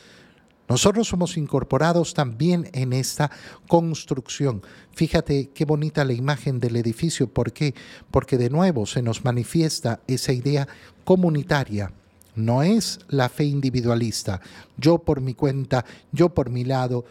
Nosotros 0.70 1.08
somos 1.08 1.38
incorporados 1.38 2.13
también 2.13 2.70
en 2.74 2.93
esta 2.93 3.29
construcción. 3.67 4.62
Fíjate 4.93 5.50
qué 5.53 5.65
bonita 5.65 6.05
la 6.05 6.13
imagen 6.13 6.60
del 6.60 6.77
edificio. 6.77 7.27
¿Por 7.27 7.51
qué? 7.51 7.75
Porque 8.12 8.38
de 8.38 8.50
nuevo 8.50 8.86
se 8.86 9.01
nos 9.01 9.25
manifiesta 9.25 10.00
esa 10.08 10.32
idea 10.32 10.67
comunitaria. 11.03 11.91
No 12.36 12.63
es 12.63 13.00
la 13.10 13.29
fe 13.29 13.43
individualista. 13.43 14.41
Yo 14.77 15.00
por 15.00 15.22
mi 15.22 15.34
cuenta, 15.34 15.86
yo 16.12 16.29
por 16.34 16.50
mi 16.50 16.63
lado. 16.63 17.05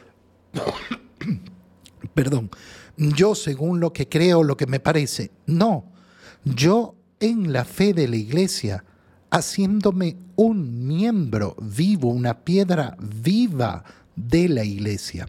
Perdón. 2.15 2.51
Yo 2.97 3.35
según 3.35 3.81
lo 3.81 3.93
que 3.93 4.09
creo, 4.09 4.43
lo 4.43 4.57
que 4.57 4.67
me 4.67 4.81
parece. 4.81 5.31
No. 5.47 5.85
Yo 6.45 6.95
en 7.21 7.53
la 7.53 7.65
fe 7.65 7.93
de 7.93 8.09
la 8.09 8.17
iglesia 8.17 8.85
haciéndome 9.33 10.19
un 10.37 10.87
miembro 10.87 11.57
vivo, 11.59 12.11
una 12.11 12.45
piedra 12.45 12.97
viva 13.01 13.83
de 14.15 14.49
la 14.51 14.63
iglesia. 14.63 15.27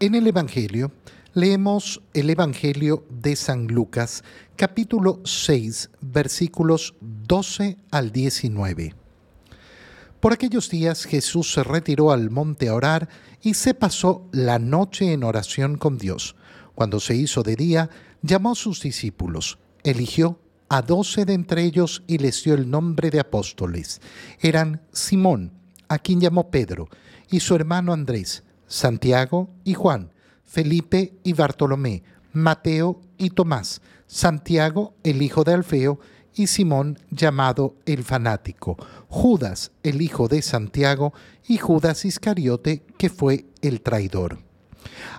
En 0.00 0.14
el 0.14 0.26
Evangelio 0.26 0.90
leemos 1.34 2.00
el 2.14 2.30
Evangelio 2.30 3.04
de 3.10 3.36
San 3.36 3.66
Lucas, 3.66 4.24
capítulo 4.56 5.20
6, 5.24 5.90
versículos 6.00 6.94
12 7.02 7.76
al 7.90 8.10
19. 8.10 8.94
Por 10.18 10.32
aquellos 10.32 10.70
días 10.70 11.04
Jesús 11.04 11.52
se 11.52 11.62
retiró 11.62 12.10
al 12.10 12.30
monte 12.30 12.68
a 12.68 12.74
orar 12.74 13.10
y 13.42 13.52
se 13.52 13.74
pasó 13.74 14.26
la 14.32 14.58
noche 14.58 15.12
en 15.12 15.24
oración 15.24 15.76
con 15.76 15.98
Dios. 15.98 16.37
Cuando 16.78 17.00
se 17.00 17.16
hizo 17.16 17.42
de 17.42 17.56
día, 17.56 17.90
llamó 18.22 18.52
a 18.52 18.54
sus 18.54 18.80
discípulos, 18.80 19.58
eligió 19.82 20.38
a 20.68 20.80
doce 20.80 21.24
de 21.24 21.32
entre 21.32 21.64
ellos 21.64 22.04
y 22.06 22.18
les 22.18 22.44
dio 22.44 22.54
el 22.54 22.70
nombre 22.70 23.10
de 23.10 23.18
apóstoles. 23.18 24.00
Eran 24.40 24.80
Simón, 24.92 25.50
a 25.88 25.98
quien 25.98 26.20
llamó 26.20 26.52
Pedro, 26.52 26.88
y 27.32 27.40
su 27.40 27.56
hermano 27.56 27.92
Andrés, 27.92 28.44
Santiago 28.68 29.50
y 29.64 29.74
Juan, 29.74 30.12
Felipe 30.44 31.14
y 31.24 31.32
Bartolomé, 31.32 32.04
Mateo 32.32 33.00
y 33.16 33.30
Tomás, 33.30 33.82
Santiago 34.06 34.94
el 35.02 35.20
hijo 35.20 35.42
de 35.42 35.54
Alfeo, 35.54 35.98
y 36.32 36.46
Simón 36.46 37.00
llamado 37.10 37.74
el 37.86 38.04
fanático, 38.04 38.76
Judas 39.08 39.72
el 39.82 40.00
hijo 40.00 40.28
de 40.28 40.42
Santiago 40.42 41.12
y 41.48 41.56
Judas 41.56 42.04
Iscariote 42.04 42.84
que 42.96 43.10
fue 43.10 43.46
el 43.62 43.80
traidor. 43.80 44.46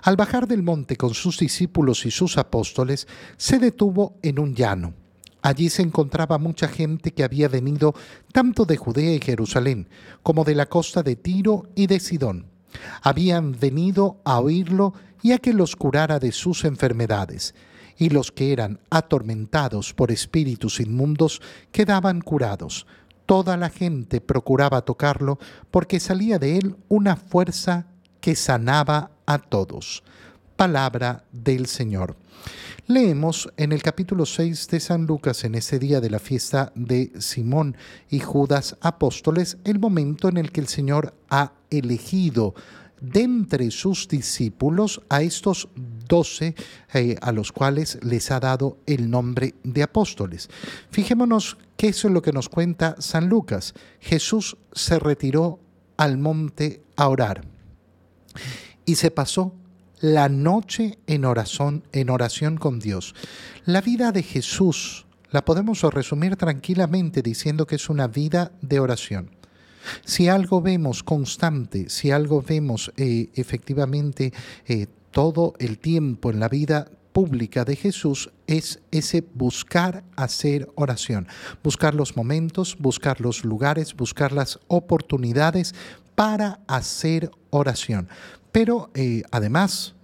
Al 0.02 0.16
bajar 0.16 0.46
del 0.46 0.62
monte 0.62 0.96
con 0.96 1.14
sus 1.14 1.38
discípulos 1.38 2.06
y 2.06 2.10
sus 2.10 2.38
apóstoles, 2.38 3.06
se 3.36 3.58
detuvo 3.58 4.18
en 4.22 4.38
un 4.38 4.54
llano. 4.54 4.94
Allí 5.42 5.70
se 5.70 5.82
encontraba 5.82 6.38
mucha 6.38 6.68
gente 6.68 7.12
que 7.12 7.24
había 7.24 7.48
venido 7.48 7.94
tanto 8.32 8.66
de 8.66 8.76
Judea 8.76 9.14
y 9.14 9.20
Jerusalén 9.20 9.88
como 10.22 10.44
de 10.44 10.54
la 10.54 10.66
costa 10.66 11.02
de 11.02 11.16
Tiro 11.16 11.68
y 11.74 11.86
de 11.86 11.98
Sidón. 12.00 12.46
Habían 13.02 13.58
venido 13.58 14.20
a 14.24 14.40
oírlo 14.40 14.94
y 15.22 15.32
a 15.32 15.38
que 15.38 15.52
los 15.52 15.76
curara 15.76 16.18
de 16.18 16.32
sus 16.32 16.64
enfermedades, 16.64 17.54
y 17.96 18.10
los 18.10 18.32
que 18.32 18.52
eran 18.52 18.80
atormentados 18.90 19.92
por 19.92 20.10
espíritus 20.10 20.80
inmundos 20.80 21.42
quedaban 21.72 22.20
curados. 22.20 22.86
Toda 23.26 23.56
la 23.56 23.68
gente 23.68 24.20
procuraba 24.20 24.82
tocarlo 24.82 25.38
porque 25.70 26.00
salía 26.00 26.38
de 26.38 26.56
él 26.56 26.76
una 26.88 27.16
fuerza 27.16 27.86
que 28.20 28.34
sanaba 28.36 29.10
a 29.26 29.38
todos. 29.38 30.02
Palabra 30.56 31.24
del 31.32 31.66
Señor. 31.66 32.16
Leemos 32.86 33.48
en 33.56 33.72
el 33.72 33.82
capítulo 33.82 34.26
6 34.26 34.68
de 34.68 34.80
San 34.80 35.06
Lucas, 35.06 35.44
en 35.44 35.54
ese 35.54 35.78
día 35.78 36.00
de 36.00 36.10
la 36.10 36.18
fiesta 36.18 36.72
de 36.74 37.12
Simón 37.18 37.76
y 38.08 38.18
Judas 38.18 38.76
apóstoles, 38.80 39.58
el 39.64 39.78
momento 39.78 40.28
en 40.28 40.36
el 40.36 40.50
que 40.50 40.60
el 40.60 40.66
Señor 40.66 41.14
ha 41.28 41.52
elegido 41.70 42.54
de 43.00 43.22
entre 43.22 43.70
sus 43.70 44.08
discípulos 44.08 45.00
a 45.08 45.22
estos 45.22 45.68
doce 46.08 46.54
eh, 46.92 47.16
a 47.22 47.32
los 47.32 47.52
cuales 47.52 47.98
les 48.02 48.30
ha 48.30 48.40
dado 48.40 48.78
el 48.86 49.08
nombre 49.08 49.54
de 49.62 49.82
apóstoles. 49.82 50.50
Fijémonos 50.90 51.56
qué 51.76 51.88
es 51.88 52.04
lo 52.04 52.20
que 52.20 52.32
nos 52.32 52.48
cuenta 52.48 52.96
San 52.98 53.28
Lucas. 53.28 53.72
Jesús 54.00 54.56
se 54.72 54.98
retiró 54.98 55.60
al 55.96 56.18
monte 56.18 56.82
a 56.96 57.08
orar 57.08 57.59
y 58.84 58.96
se 58.96 59.10
pasó 59.10 59.54
la 60.00 60.28
noche 60.28 60.98
en 61.06 61.24
oración, 61.24 61.84
en 61.92 62.10
oración 62.10 62.56
con 62.56 62.80
Dios. 62.80 63.14
La 63.66 63.80
vida 63.80 64.12
de 64.12 64.22
Jesús 64.22 65.06
la 65.30 65.44
podemos 65.44 65.82
resumir 65.82 66.36
tranquilamente 66.36 67.22
diciendo 67.22 67.66
que 67.66 67.76
es 67.76 67.88
una 67.88 68.08
vida 68.08 68.52
de 68.62 68.80
oración. 68.80 69.30
Si 70.04 70.28
algo 70.28 70.60
vemos 70.60 71.02
constante, 71.02 71.88
si 71.88 72.10
algo 72.10 72.42
vemos 72.42 72.92
eh, 72.96 73.30
efectivamente 73.34 74.32
eh, 74.66 74.86
todo 75.10 75.54
el 75.58 75.78
tiempo 75.78 76.30
en 76.30 76.40
la 76.40 76.48
vida 76.48 76.90
pública 77.12 77.64
de 77.64 77.76
Jesús 77.76 78.30
es 78.46 78.80
ese 78.90 79.24
buscar 79.34 80.04
hacer 80.16 80.68
oración, 80.76 81.26
buscar 81.62 81.94
los 81.94 82.16
momentos, 82.16 82.76
buscar 82.78 83.20
los 83.20 83.44
lugares, 83.44 83.96
buscar 83.96 84.32
las 84.32 84.60
oportunidades 84.68 85.74
para 86.20 86.60
hacer 86.66 87.30
oración. 87.48 88.06
Pero 88.52 88.90
eh, 88.92 89.22
además, 89.30 89.94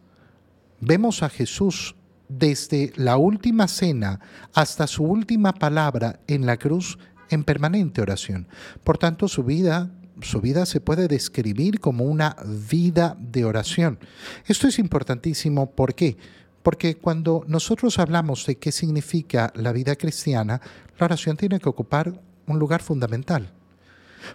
vemos 0.80 1.22
a 1.22 1.28
Jesús 1.28 1.94
desde 2.30 2.94
la 2.96 3.18
última 3.18 3.68
cena 3.68 4.20
hasta 4.54 4.86
su 4.86 5.04
última 5.04 5.52
palabra 5.52 6.20
en 6.26 6.46
la 6.46 6.56
cruz 6.56 6.98
en 7.28 7.44
permanente 7.44 8.00
oración. 8.00 8.48
Por 8.82 8.96
tanto, 8.96 9.28
su 9.28 9.44
vida, 9.44 9.90
su 10.22 10.40
vida 10.40 10.64
se 10.64 10.80
puede 10.80 11.06
describir 11.06 11.80
como 11.80 12.04
una 12.04 12.34
vida 12.70 13.14
de 13.20 13.44
oración. 13.44 13.98
Esto 14.46 14.68
es 14.68 14.78
importantísimo, 14.78 15.72
¿por 15.72 15.94
qué? 15.94 16.16
Porque 16.62 16.96
cuando 16.96 17.44
nosotros 17.46 17.98
hablamos 17.98 18.46
de 18.46 18.56
qué 18.56 18.72
significa 18.72 19.52
la 19.54 19.70
vida 19.70 19.96
cristiana, 19.96 20.62
la 20.98 21.04
oración 21.04 21.36
tiene 21.36 21.60
que 21.60 21.68
ocupar 21.68 22.18
un 22.46 22.58
lugar 22.58 22.80
fundamental. 22.80 23.52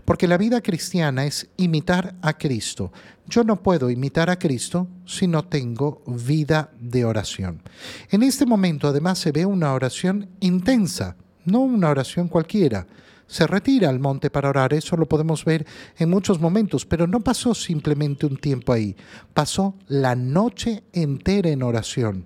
Porque 0.06 0.28
la 0.28 0.38
vida 0.38 0.62
cristiana 0.62 1.26
es 1.26 1.50
imitar 1.58 2.16
a 2.22 2.38
Cristo. 2.38 2.92
Yo 3.28 3.44
no 3.44 3.62
puedo 3.62 3.90
imitar 3.90 4.30
a 4.30 4.38
Cristo 4.38 4.88
si 5.06 5.28
no 5.28 5.46
tengo 5.46 6.02
vida 6.06 6.72
de 6.80 7.06
oración. 7.06 7.62
En 8.10 8.24
este 8.24 8.46
momento 8.46 8.88
además 8.88 9.20
se 9.20 9.32
ve 9.32 9.46
una 9.46 9.74
oración 9.74 10.30
intensa, 10.40 11.16
no 11.46 11.62
una 11.62 11.90
oración 11.90 12.28
cualquiera. 12.28 12.88
Se 13.28 13.48
retira 13.48 13.88
al 13.88 14.00
monte 14.00 14.30
para 14.30 14.50
orar, 14.50 14.74
eso 14.74 14.98
lo 14.98 15.06
podemos 15.06 15.46
ver 15.46 15.66
en 15.98 16.10
muchos 16.10 16.42
momentos, 16.42 16.86
pero 16.86 17.08
no 17.08 17.22
pasó 17.22 17.56
simplemente 17.56 18.26
un 18.26 18.36
tiempo 18.36 18.74
ahí, 18.74 18.96
pasó 19.34 19.76
la 19.88 20.16
noche 20.16 20.84
entera 20.92 21.50
en 21.50 21.64
oración. 21.64 22.26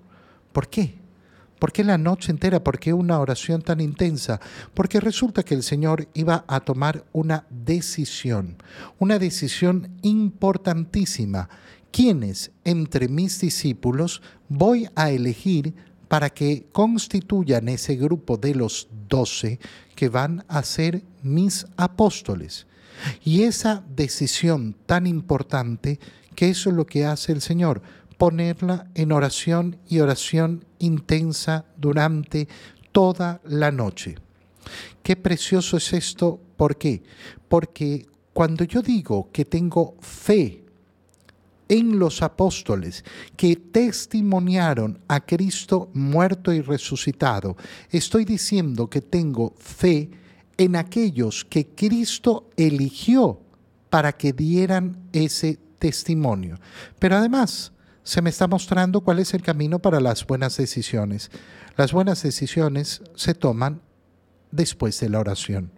¿Por 0.52 0.68
qué? 0.68 1.05
¿Por 1.60 1.72
qué 1.72 1.84
la 1.84 1.98
noche 1.98 2.32
entera? 2.32 2.64
¿Por 2.64 2.80
qué 2.80 2.94
una 2.94 3.20
oración 3.20 3.62
tan 3.62 3.80
intensa? 3.80 4.40
Porque 4.74 5.00
resulta 5.00 5.44
que 5.44 5.56
el 5.56 5.64
Señor 5.64 6.08
iba 6.14 6.44
a 6.48 6.60
tomar 6.60 7.06
una 7.14 7.46
decisión, 7.50 8.58
una 9.00 9.20
decisión 9.20 9.90
importantísima. 10.02 11.50
¿Quiénes 11.92 12.52
entre 12.66 13.08
mis 13.08 13.40
discípulos 13.40 14.22
voy 14.50 14.90
a 14.96 15.12
elegir 15.12 15.74
para 16.10 16.30
que 16.30 16.68
constituyan 16.74 17.70
ese 17.70 17.96
grupo 17.96 18.36
de 18.38 18.54
los 18.54 18.90
doce 19.08 19.60
que 19.96 20.10
van 20.10 20.44
a 20.50 20.62
ser 20.64 21.04
mis 21.24 21.66
apóstoles? 21.78 22.68
Y 23.24 23.44
esa 23.44 23.84
decisión 23.96 24.76
tan 24.86 25.08
importante, 25.08 26.00
que 26.36 26.50
es 26.50 26.66
lo 26.66 26.86
que 26.86 27.06
hace 27.06 27.32
el 27.32 27.42
Señor, 27.42 27.82
ponerla 28.18 28.88
en 28.96 29.12
oración 29.12 29.78
y 29.88 30.00
oración 30.00 30.66
intensa 30.80 31.66
durante 31.78 32.48
toda 32.92 33.42
la 33.46 33.72
noche. 33.72 34.16
Qué 35.04 35.16
precioso 35.16 35.78
es 35.78 35.94
esto, 35.94 36.40
¿por 36.58 36.78
qué? 36.78 37.04
Porque 37.48 38.08
cuando 38.34 38.64
yo 38.64 38.82
digo 38.82 39.30
que 39.32 39.46
tengo 39.46 39.96
fe 40.02 40.64
en 41.68 41.98
los 42.00 42.22
apóstoles 42.22 43.04
que 43.36 43.56
testimoniaron 43.56 45.00
a 45.08 45.26
Cristo 45.26 45.90
muerto 45.94 46.54
y 46.54 46.62
resucitado, 46.62 47.56
estoy 47.90 48.26
diciendo 48.26 48.90
que 48.90 49.02
tengo 49.02 49.54
fe 49.58 50.10
en 50.58 50.76
aquellos 50.76 51.46
que 51.46 51.68
Cristo 51.68 52.50
eligió 52.56 53.40
para 53.90 54.14
que 54.14 54.34
dieran 54.34 54.98
ese 55.12 55.60
testimonio. 55.80 56.60
Pero 57.00 57.18
además, 57.18 57.72
se 58.06 58.22
me 58.22 58.30
está 58.30 58.48
mostrando 58.48 59.02
cuál 59.02 59.18
es 59.18 59.34
el 59.34 59.42
camino 59.42 59.80
para 59.80 60.00
las 60.00 60.28
buenas 60.28 60.56
decisiones. 60.58 61.32
Las 61.76 61.92
buenas 61.92 62.22
decisiones 62.22 63.02
se 63.16 63.34
toman 63.34 63.82
después 64.52 65.00
de 65.00 65.10
la 65.10 65.20
oración. 65.20 65.72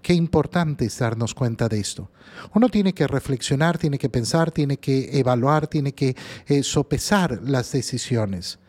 Qué 0.00 0.14
importante 0.14 0.84
es 0.84 0.96
darnos 0.96 1.34
cuenta 1.34 1.68
de 1.68 1.80
esto. 1.80 2.08
Uno 2.54 2.68
tiene 2.68 2.94
que 2.94 3.08
reflexionar, 3.08 3.78
tiene 3.78 3.98
que 3.98 4.08
pensar, 4.08 4.52
tiene 4.52 4.76
que 4.76 5.18
evaluar, 5.18 5.66
tiene 5.66 5.92
que 5.92 6.16
eh, 6.46 6.62
sopesar 6.62 7.40
las 7.42 7.72
decisiones, 7.72 8.60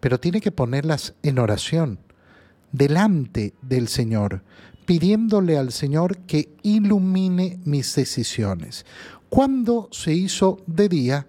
pero 0.00 0.18
tiene 0.18 0.40
que 0.40 0.50
ponerlas 0.50 1.14
en 1.22 1.38
oración, 1.38 1.98
delante 2.72 3.52
del 3.60 3.88
Señor, 3.88 4.42
pidiéndole 4.86 5.58
al 5.58 5.70
Señor 5.70 6.16
que 6.20 6.56
ilumine 6.62 7.60
mis 7.66 7.94
decisiones. 7.94 8.86
Cuando 9.28 9.90
se 9.92 10.14
hizo 10.14 10.62
de 10.66 10.88
día, 10.88 11.26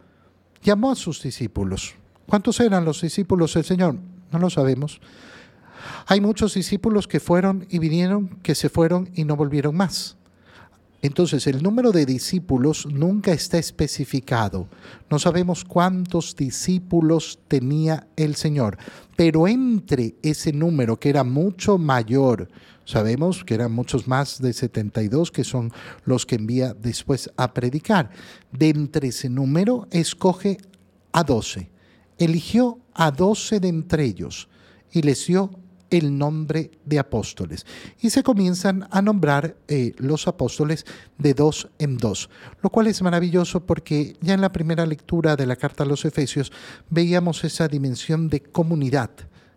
llamó 0.61 0.91
a 0.91 0.95
sus 0.95 1.21
discípulos. 1.21 1.95
¿Cuántos 2.27 2.59
eran 2.59 2.85
los 2.85 3.01
discípulos 3.01 3.53
del 3.53 3.63
Señor? 3.63 3.95
No 4.31 4.39
lo 4.39 4.49
sabemos. 4.49 5.01
Hay 6.05 6.21
muchos 6.21 6.53
discípulos 6.53 7.07
que 7.07 7.19
fueron 7.19 7.65
y 7.69 7.79
vinieron, 7.79 8.39
que 8.43 8.55
se 8.55 8.69
fueron 8.69 9.09
y 9.15 9.23
no 9.23 9.35
volvieron 9.35 9.75
más. 9.75 10.17
Entonces, 11.01 11.47
el 11.47 11.63
número 11.63 11.91
de 11.91 12.05
discípulos 12.05 12.85
nunca 12.85 13.31
está 13.31 13.57
especificado. 13.57 14.67
No 15.09 15.17
sabemos 15.17 15.63
cuántos 15.63 16.35
discípulos 16.35 17.39
tenía 17.47 18.07
el 18.17 18.35
Señor, 18.35 18.77
pero 19.15 19.47
entre 19.47 20.15
ese 20.21 20.51
número, 20.51 20.99
que 20.99 21.09
era 21.09 21.23
mucho 21.23 21.77
mayor, 21.77 22.49
sabemos 22.89 23.43
que 23.45 23.53
eran 23.53 23.71
muchos 23.71 24.07
más 24.07 24.41
de 24.41 24.51
72, 24.51 25.31
que 25.31 25.43
son 25.43 25.71
los 26.05 26.25
que 26.25 26.35
envía 26.35 26.73
después 26.73 27.29
a 27.37 27.53
predicar. 27.53 28.09
De 28.51 28.69
entre 28.69 29.09
ese 29.09 29.29
número, 29.29 29.87
escoge 29.91 30.57
a 31.11 31.23
12. 31.23 31.69
Eligió 32.17 32.79
a 32.93 33.11
12 33.11 33.59
de 33.59 33.67
entre 33.67 34.05
ellos 34.05 34.49
y 34.91 35.03
les 35.03 35.27
dio 35.27 35.51
el 35.89 36.17
nombre 36.17 36.71
de 36.85 36.99
apóstoles. 36.99 37.65
Y 38.01 38.09
se 38.09 38.23
comienzan 38.23 38.87
a 38.91 39.01
nombrar 39.01 39.55
eh, 39.67 39.93
los 39.97 40.27
apóstoles 40.27 40.85
de 41.17 41.33
dos 41.33 41.69
en 41.79 41.97
dos, 41.97 42.29
lo 42.61 42.69
cual 42.69 42.87
es 42.87 43.01
maravilloso 43.01 43.65
porque 43.65 44.15
ya 44.21 44.33
en 44.33 44.41
la 44.41 44.51
primera 44.51 44.85
lectura 44.85 45.35
de 45.35 45.45
la 45.45 45.55
carta 45.55 45.83
a 45.83 45.87
los 45.87 46.05
Efesios 46.05 46.51
veíamos 46.89 47.43
esa 47.43 47.67
dimensión 47.67 48.29
de 48.29 48.41
comunidad 48.41 49.11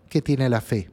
que 0.09 0.23
tiene 0.23 0.49
la 0.49 0.61
fe. 0.61 0.91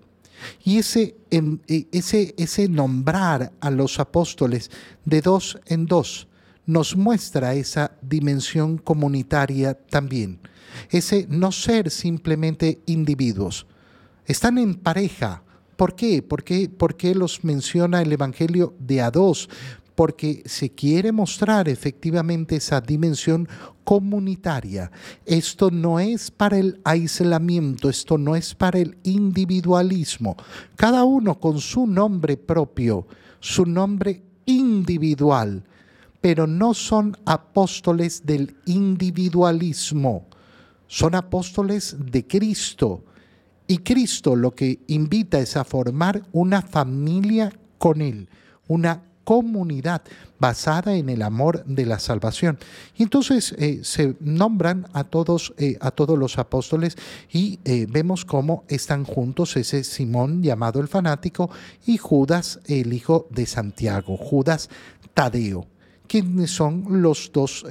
Y 0.64 0.78
ese, 0.78 1.16
em, 1.30 1.60
e, 1.68 1.88
ese, 1.92 2.34
ese 2.38 2.68
nombrar 2.68 3.52
a 3.60 3.70
los 3.70 4.00
apóstoles 4.00 4.72
de 5.06 5.22
dos 5.22 5.60
en 5.66 5.86
dos 5.86 6.28
nos 6.66 6.96
muestra 6.96 7.56
esa 7.56 7.98
dimensión 8.02 8.78
comunitaria 8.78 9.74
también, 9.74 10.40
ese 10.92 11.26
no 11.28 11.52
ser 11.52 11.90
simplemente 11.90 12.80
individuos, 12.86 13.66
están 14.26 14.60
en 14.60 14.76
pareja. 14.76 15.42
¿Por 15.76 15.96
qué? 15.96 16.22
¿Por 16.22 16.44
qué, 16.44 16.70
¿Por 16.70 16.96
qué 16.96 17.16
los 17.16 17.44
menciona 17.44 18.02
el 18.02 18.12
Evangelio 18.12 18.76
de 18.80 19.02
a 19.02 19.10
dos? 19.10 19.50
Porque 20.00 20.44
se 20.46 20.70
quiere 20.70 21.12
mostrar 21.12 21.68
efectivamente 21.68 22.56
esa 22.56 22.80
dimensión 22.80 23.50
comunitaria. 23.84 24.90
Esto 25.26 25.72
no 25.72 26.00
es 26.00 26.32
para 26.32 26.58
el 26.58 26.80
aislamiento, 26.86 27.90
esto 27.90 28.18
no 28.18 28.38
es 28.38 28.56
para 28.56 28.80
el 28.80 28.98
individualismo. 29.04 30.38
Cada 30.78 31.04
uno 31.04 31.38
con 31.38 31.60
su 31.60 31.86
nombre 31.86 32.38
propio, 32.38 33.08
su 33.42 33.66
nombre 33.66 34.24
individual, 34.46 35.66
pero 36.22 36.48
no 36.48 36.74
son 36.74 37.18
apóstoles 37.26 38.26
del 38.26 38.56
individualismo, 38.68 40.28
son 40.88 41.14
apóstoles 41.14 41.98
de 42.00 42.26
Cristo 42.26 43.04
y 43.68 43.80
Cristo 43.80 44.38
lo 44.38 44.56
que 44.56 44.80
invita 44.88 45.42
es 45.42 45.58
a 45.58 45.66
formar 45.66 46.24
una 46.32 46.62
familia 46.62 47.52
con 47.78 48.02
Él, 48.02 48.30
una 48.70 49.09
comunidad 49.30 50.02
basada 50.40 50.96
en 50.96 51.08
el 51.08 51.22
amor 51.22 51.64
de 51.66 51.86
la 51.86 52.00
salvación. 52.00 52.58
Y 52.98 53.04
entonces 53.04 53.54
eh, 53.60 53.82
se 53.84 54.16
nombran 54.22 54.88
a 54.94 55.04
todos, 55.04 55.54
eh, 55.60 55.78
a 55.82 55.92
todos 55.92 56.18
los 56.18 56.40
apóstoles 56.40 56.98
y 57.32 57.60
eh, 57.64 57.86
vemos 57.88 58.26
cómo 58.26 58.64
están 58.68 59.04
juntos 59.04 59.56
ese 59.56 59.84
Simón 59.84 60.42
llamado 60.42 60.82
el 60.82 60.88
fanático 60.88 61.52
y 61.86 61.98
Judas, 61.98 62.60
el 62.66 62.92
hijo 62.92 63.28
de 63.30 63.46
Santiago, 63.46 64.18
Judas 64.18 64.68
Tadeo 65.14 65.68
quienes 66.08 66.50
son 66.50 66.86
los 66.88 67.30
dos 67.32 67.68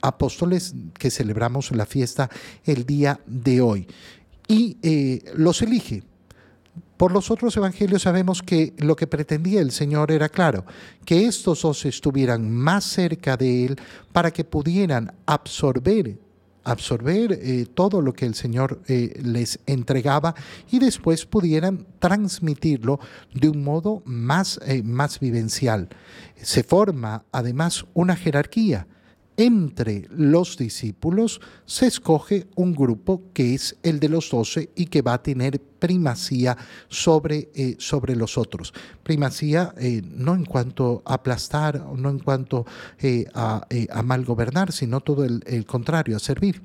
apóstoles 0.00 0.74
que 0.98 1.10
celebramos 1.10 1.70
la 1.72 1.84
fiesta 1.84 2.30
el 2.64 2.86
día 2.86 3.20
de 3.26 3.60
hoy 3.60 3.86
y 4.48 4.78
los 5.36 5.60
elige. 5.60 6.02
Por 6.96 7.12
los 7.12 7.30
otros 7.30 7.56
evangelios 7.56 8.02
sabemos 8.02 8.42
que 8.42 8.72
lo 8.78 8.94
que 8.94 9.06
pretendía 9.06 9.60
el 9.60 9.72
Señor 9.72 10.12
era 10.12 10.28
claro, 10.28 10.64
que 11.04 11.26
estos 11.26 11.62
dos 11.62 11.84
estuvieran 11.84 12.50
más 12.50 12.84
cerca 12.84 13.36
de 13.36 13.66
Él 13.66 13.76
para 14.12 14.30
que 14.30 14.44
pudieran 14.44 15.12
absorber 15.26 16.18
absorber 16.66 17.32
eh, 17.32 17.66
todo 17.74 18.00
lo 18.00 18.14
que 18.14 18.24
el 18.24 18.34
Señor 18.34 18.80
eh, 18.88 19.20
les 19.22 19.60
entregaba 19.66 20.34
y 20.70 20.78
después 20.78 21.26
pudieran 21.26 21.86
transmitirlo 21.98 23.00
de 23.34 23.50
un 23.50 23.62
modo 23.62 24.02
más, 24.06 24.58
más 24.82 25.20
vivencial. 25.20 25.90
Se 26.40 26.62
forma 26.62 27.24
además 27.32 27.84
una 27.92 28.16
jerarquía 28.16 28.86
entre 29.36 30.06
los 30.10 30.56
discípulos 30.56 31.40
se 31.66 31.86
escoge 31.86 32.46
un 32.54 32.74
grupo 32.74 33.22
que 33.32 33.54
es 33.54 33.76
el 33.82 33.98
de 33.98 34.08
los 34.08 34.30
doce 34.30 34.70
y 34.76 34.86
que 34.86 35.02
va 35.02 35.14
a 35.14 35.22
tener 35.22 35.60
primacía 35.60 36.56
sobre, 36.88 37.50
eh, 37.54 37.76
sobre 37.78 38.16
los 38.16 38.38
otros. 38.38 38.72
Primacía 39.02 39.74
eh, 39.76 40.02
no 40.04 40.34
en 40.34 40.44
cuanto 40.44 41.02
a 41.04 41.14
aplastar, 41.14 41.84
no 41.96 42.10
en 42.10 42.20
cuanto 42.20 42.64
eh, 43.00 43.26
a, 43.34 43.66
mal 44.04 44.24
gobernar, 44.24 44.72
sino 44.72 45.00
todo 45.00 45.24
el, 45.24 45.42
el 45.46 45.66
contrario, 45.66 46.16
a 46.16 46.20
servir. 46.20 46.62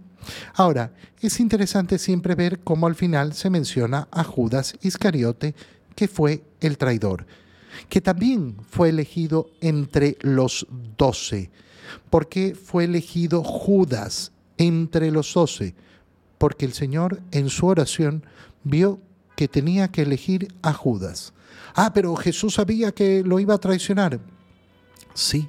Ahora, 0.53 0.93
es 1.21 1.39
interesante 1.39 1.97
siempre 1.97 2.36
ver 2.36 2.60
cómo 2.60 2.88
al 2.88 2.95
final 2.95 3.34
se 3.34 3.49
menciona 3.49 4.08
a 4.12 4.23
Judas 4.23 4.75
Iscariote, 4.82 5.55
que 5.95 6.08
fue 6.08 6.43
el 6.60 6.77
traidor, 6.77 7.25
que 7.88 8.01
también 8.01 8.58
fue 8.69 8.89
elegido 8.89 9.49
entre 9.62 10.17
los 10.21 10.67
doce. 10.97 11.49
¿Por 12.09 12.27
qué 12.29 12.55
fue 12.55 12.85
elegido 12.85 13.43
Judas 13.43 14.31
entre 14.57 15.11
los 15.11 15.33
doce? 15.33 15.75
Porque 16.37 16.65
el 16.65 16.73
Señor 16.73 17.21
en 17.31 17.49
su 17.49 17.67
oración 17.67 18.23
vio 18.63 18.99
que 19.35 19.47
tenía 19.47 19.89
que 19.89 20.01
elegir 20.01 20.53
a 20.61 20.73
Judas. 20.73 21.33
Ah, 21.75 21.91
pero 21.93 22.15
Jesús 22.15 22.55
sabía 22.55 22.91
que 22.91 23.23
lo 23.23 23.39
iba 23.39 23.53
a 23.53 23.59
traicionar. 23.59 24.19
Sí. 25.13 25.47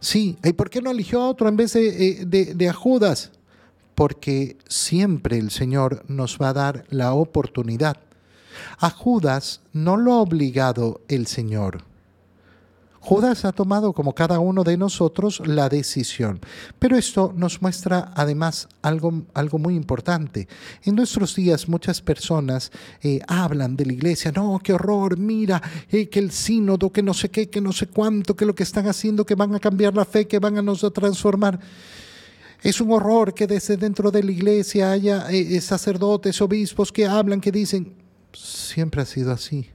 Sí. 0.00 0.36
¿Y 0.42 0.52
por 0.52 0.70
qué 0.70 0.80
no 0.80 0.90
eligió 0.90 1.20
a 1.20 1.28
otro 1.28 1.48
en 1.48 1.56
vez 1.56 1.72
de, 1.74 2.24
de 2.26 2.68
a 2.68 2.72
Judas? 2.72 3.32
Porque 3.94 4.56
siempre 4.68 5.38
el 5.38 5.50
Señor 5.50 6.04
nos 6.08 6.38
va 6.40 6.48
a 6.48 6.54
dar 6.54 6.84
la 6.90 7.12
oportunidad. 7.12 7.96
A 8.78 8.90
Judas 8.90 9.60
no 9.72 9.96
lo 9.96 10.14
ha 10.14 10.20
obligado 10.20 11.00
el 11.08 11.26
Señor. 11.26 11.84
Judas 13.04 13.44
ha 13.44 13.52
tomado, 13.52 13.92
como 13.92 14.14
cada 14.14 14.38
uno 14.38 14.64
de 14.64 14.78
nosotros, 14.78 15.42
la 15.44 15.68
decisión. 15.68 16.40
Pero 16.78 16.96
esto 16.96 17.34
nos 17.36 17.60
muestra 17.60 18.12
además 18.16 18.66
algo, 18.80 19.24
algo 19.34 19.58
muy 19.58 19.74
importante. 19.74 20.48
En 20.84 20.94
nuestros 20.94 21.34
días 21.34 21.68
muchas 21.68 22.00
personas 22.00 22.72
eh, 23.02 23.20
hablan 23.28 23.76
de 23.76 23.84
la 23.84 23.92
iglesia, 23.92 24.32
no, 24.32 24.58
qué 24.64 24.72
horror, 24.72 25.18
mira, 25.18 25.60
eh, 25.90 26.08
que 26.08 26.18
el 26.18 26.30
sínodo, 26.30 26.90
que 26.90 27.02
no 27.02 27.12
sé 27.12 27.28
qué, 27.28 27.50
que 27.50 27.60
no 27.60 27.74
sé 27.74 27.88
cuánto, 27.88 28.34
que 28.34 28.46
lo 28.46 28.54
que 28.54 28.62
están 28.62 28.88
haciendo, 28.88 29.26
que 29.26 29.34
van 29.34 29.54
a 29.54 29.60
cambiar 29.60 29.94
la 29.94 30.06
fe, 30.06 30.26
que 30.26 30.38
van 30.38 30.56
a 30.56 30.62
nos 30.62 30.80
transformar. 30.94 31.60
Es 32.62 32.80
un 32.80 32.90
horror 32.90 33.34
que 33.34 33.46
desde 33.46 33.76
dentro 33.76 34.10
de 34.10 34.22
la 34.22 34.32
iglesia 34.32 34.92
haya 34.92 35.30
eh, 35.30 35.60
sacerdotes, 35.60 36.40
obispos 36.40 36.90
que 36.90 37.04
hablan, 37.04 37.42
que 37.42 37.52
dicen, 37.52 37.92
siempre 38.32 39.02
ha 39.02 39.04
sido 39.04 39.30
así. 39.30 39.68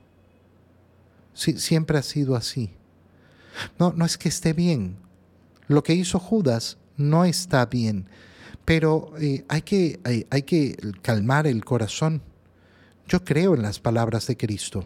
Sí, 1.36 1.60
siempre 1.60 2.00
ha 2.00 2.02
sido 2.02 2.36
así. 2.36 2.72
No, 3.78 3.94
no 3.96 4.06
es 4.06 4.18
que 4.18 4.30
esté 4.30 4.54
bien. 4.54 4.98
Lo 5.68 5.84
que 5.84 5.94
hizo 5.94 6.20
Judas 6.20 6.78
no 6.98 7.26
está 7.26 7.66
bien, 7.66 8.08
pero 8.66 9.14
eh, 9.20 9.46
hay, 9.48 9.62
que, 9.62 10.00
hay, 10.04 10.26
hay 10.30 10.44
que 10.44 10.76
calmar 11.02 11.48
el 11.48 11.64
corazón. 11.64 12.22
Yo 13.08 13.24
creo 13.24 13.56
en 13.56 13.62
las 13.62 13.80
palabras 13.80 14.28
de 14.28 14.38
Cristo. 14.38 14.86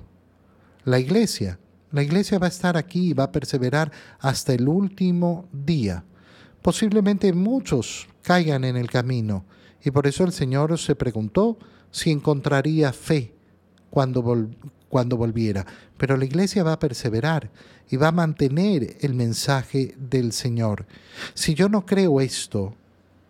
La 0.86 1.00
iglesia, 1.00 1.60
la 1.92 2.04
iglesia 2.04 2.40
va 2.40 2.48
a 2.48 2.50
estar 2.50 2.76
aquí 2.76 3.10
y 3.10 3.14
va 3.14 3.26
a 3.26 3.32
perseverar 3.32 3.92
hasta 4.20 4.54
el 4.54 4.68
último 4.68 5.48
día. 5.52 6.04
Posiblemente 6.62 7.32
muchos 7.34 8.08
caigan 8.22 8.64
en 8.64 8.78
el 8.78 8.90
camino 8.90 9.46
y 9.84 9.92
por 9.92 10.08
eso 10.08 10.24
el 10.24 10.32
Señor 10.32 10.78
se 10.80 10.96
preguntó 10.96 11.58
si 11.92 12.10
encontraría 12.10 12.92
fe 12.94 13.36
cuando, 13.90 14.50
cuando 14.94 15.18
volviera, 15.18 15.66
pero 15.98 16.16
la 16.16 16.26
iglesia 16.26 16.62
va 16.62 16.74
a 16.74 16.80
perseverar 16.80 17.50
y 17.90 17.98
va 17.98 18.10
a 18.10 18.12
mantener 18.12 18.96
el 19.02 19.16
mensaje 19.16 19.96
del 19.98 20.32
Señor. 20.32 20.86
Si 21.34 21.56
yo 21.56 21.68
no 21.68 21.84
creo 21.84 22.22
esto, 22.22 22.76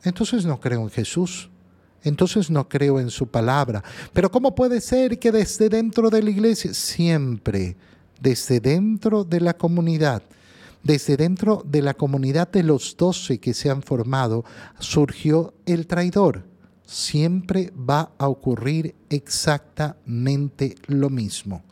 entonces 0.04 0.46
no 0.46 0.60
creo 0.60 0.82
en 0.82 0.90
Jesús. 0.90 1.50
Entonces 2.04 2.50
no 2.50 2.68
creo 2.68 3.00
en 3.00 3.10
su 3.10 3.28
palabra. 3.28 3.82
Pero 4.12 4.30
¿cómo 4.30 4.54
puede 4.54 4.82
ser 4.82 5.18
que 5.20 5.32
desde 5.32 5.70
dentro 5.70 6.10
de 6.10 6.22
la 6.22 6.32
iglesia, 6.32 6.74
siempre, 6.74 7.78
desde 8.20 8.60
dentro 8.60 9.24
de 9.24 9.40
la 9.40 9.54
comunidad, 9.54 10.22
desde 10.84 11.16
dentro 11.16 11.64
de 11.66 11.82
la 11.82 11.94
comunidad 11.94 12.52
de 12.52 12.64
los 12.64 12.98
doce 12.98 13.40
que 13.40 13.54
se 13.54 13.70
han 13.70 13.82
formado, 13.82 14.44
surgió 14.80 15.54
el 15.66 15.88
traidor? 15.88 16.44
Siempre 16.86 17.72
va 17.78 18.12
a 18.18 18.28
ocurrir 18.28 18.96
exactamente 19.10 20.76
lo 20.88 21.10
mismo. 21.10 21.64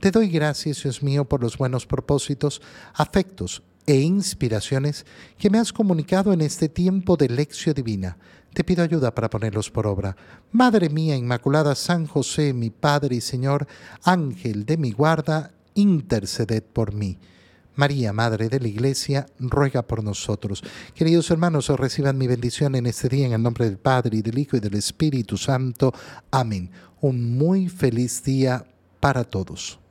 Te 0.00 0.10
doy 0.10 0.28
gracias, 0.28 0.82
Dios 0.82 1.02
mío, 1.02 1.24
por 1.24 1.40
los 1.40 1.56
buenos 1.56 1.86
propósitos, 1.86 2.60
afectos 2.94 3.62
e 3.86 4.00
inspiraciones 4.00 5.06
que 5.38 5.50
me 5.50 5.58
has 5.58 5.72
comunicado 5.72 6.32
en 6.32 6.40
este 6.40 6.68
tiempo 6.68 7.16
de 7.16 7.28
lección 7.28 7.74
divina. 7.74 8.16
Te 8.52 8.64
pido 8.64 8.82
ayuda 8.84 9.14
para 9.14 9.30
ponerlos 9.30 9.70
por 9.70 9.86
obra. 9.86 10.16
Madre 10.50 10.88
mía 10.88 11.16
Inmaculada, 11.16 11.74
San 11.74 12.06
José, 12.06 12.52
mi 12.52 12.70
Padre 12.70 13.16
y 13.16 13.20
Señor, 13.20 13.66
Ángel 14.02 14.66
de 14.66 14.76
mi 14.76 14.92
guarda, 14.92 15.52
interceded 15.74 16.62
por 16.62 16.92
mí. 16.92 17.18
María, 17.74 18.12
Madre 18.12 18.48
de 18.48 18.60
la 18.60 18.68
Iglesia, 18.68 19.26
ruega 19.38 19.82
por 19.82 20.02
nosotros. 20.04 20.62
Queridos 20.94 21.30
hermanos, 21.30 21.70
os 21.70 21.80
reciban 21.80 22.18
mi 22.18 22.26
bendición 22.26 22.74
en 22.74 22.86
este 22.86 23.08
día 23.08 23.26
en 23.26 23.32
el 23.32 23.42
nombre 23.42 23.64
del 23.64 23.78
Padre 23.78 24.18
y 24.18 24.22
del 24.22 24.38
Hijo 24.38 24.56
y 24.56 24.60
del 24.60 24.74
Espíritu 24.74 25.36
Santo. 25.36 25.92
Amén. 26.30 26.70
Un 27.00 27.36
muy 27.36 27.68
feliz 27.68 28.22
día 28.22 28.64
para 29.00 29.24
todos. 29.24 29.81